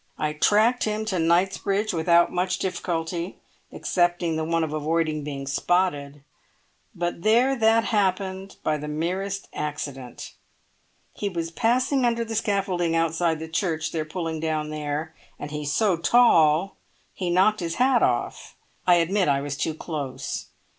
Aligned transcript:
I 0.17 0.33
tracked 0.33 0.85
him 0.85 1.05
to 1.05 1.19
Knightsbridge 1.19 1.93
without 1.93 2.31
much 2.31 2.57
difficulty, 2.57 3.37
excepting 3.71 4.35
the 4.35 4.43
one 4.43 4.63
of 4.63 4.73
avoiding 4.73 5.23
being 5.23 5.45
spotted, 5.45 6.23
but 6.95 7.21
there 7.21 7.55
that 7.55 7.83
happened 7.83 8.55
by 8.63 8.77
the 8.77 8.87
merest 8.87 9.47
accident. 9.53 10.33
He 11.13 11.29
was 11.29 11.51
passing 11.51 12.03
under 12.03 12.25
the 12.25 12.33
scaffolding 12.33 12.95
outside 12.95 13.37
the 13.37 13.47
church 13.47 13.91
they're 13.91 14.03
pulling 14.03 14.39
down 14.39 14.71
there, 14.71 15.13
and 15.37 15.51
he's 15.51 15.71
so 15.71 15.95
tall 15.97 16.77
he 17.13 17.29
knocked 17.29 17.59
his 17.59 17.75
hat 17.75 18.01
off. 18.01 18.55
I 18.87 18.95
admit 18.95 19.27
I 19.27 19.41
was 19.41 19.55
too 19.55 19.75
close. 19.75 20.47